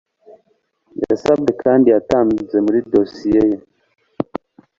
[1.09, 3.57] yasabwe kandi yatanze muri dosiye ye